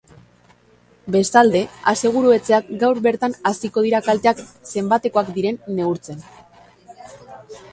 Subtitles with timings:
[1.15, 1.59] Bestalde,
[1.91, 6.25] aseguru-etxeak gaur bertan hasiko dira kalteak zenbatekoak diren neurtzen.